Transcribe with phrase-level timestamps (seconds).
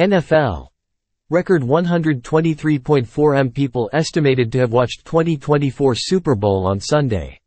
[0.00, 0.68] NFL.
[1.28, 7.39] Record 123.4 m people estimated to have watched 2024 Super Bowl on Sunday.